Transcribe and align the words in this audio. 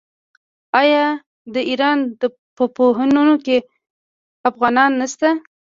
آیا 0.81 1.05
د 1.53 1.55
ایران 1.69 1.97
په 2.57 2.63
پوهنتونونو 2.75 3.35
کې 3.45 3.57
افغانان 4.49 4.91
نشته؟ 5.01 5.29